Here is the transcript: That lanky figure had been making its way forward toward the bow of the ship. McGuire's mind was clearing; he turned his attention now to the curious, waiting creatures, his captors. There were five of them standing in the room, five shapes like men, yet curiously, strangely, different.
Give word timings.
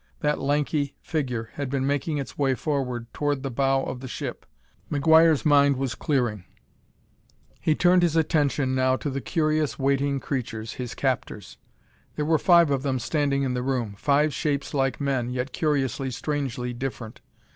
That 0.21 0.39
lanky 0.39 0.95
figure 1.03 1.51
had 1.53 1.69
been 1.69 1.85
making 1.85 2.17
its 2.17 2.35
way 2.35 2.55
forward 2.55 3.05
toward 3.13 3.43
the 3.43 3.51
bow 3.51 3.83
of 3.83 3.99
the 3.99 4.07
ship. 4.07 4.47
McGuire's 4.91 5.45
mind 5.45 5.77
was 5.77 5.93
clearing; 5.93 6.43
he 7.59 7.75
turned 7.75 8.01
his 8.01 8.15
attention 8.15 8.73
now 8.73 8.95
to 8.95 9.11
the 9.11 9.21
curious, 9.21 9.77
waiting 9.77 10.19
creatures, 10.19 10.73
his 10.73 10.95
captors. 10.95 11.57
There 12.15 12.25
were 12.25 12.39
five 12.39 12.71
of 12.71 12.81
them 12.81 12.97
standing 12.97 13.43
in 13.43 13.53
the 13.53 13.61
room, 13.61 13.93
five 13.95 14.33
shapes 14.33 14.73
like 14.73 14.99
men, 14.99 15.29
yet 15.29 15.53
curiously, 15.53 16.09
strangely, 16.09 16.73
different. 16.73 17.21